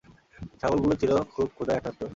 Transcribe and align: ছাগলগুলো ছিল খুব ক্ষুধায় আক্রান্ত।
ছাগলগুলো 0.59 0.93
ছিল 0.95 1.11
খুব 1.31 1.47
ক্ষুধায় 1.55 1.79
আক্রান্ত। 1.79 2.01